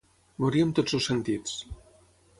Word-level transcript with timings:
Morir 0.45 0.63
amb 0.67 0.73
tots 0.79 0.97
els 0.99 1.05
sentits. 1.11 1.55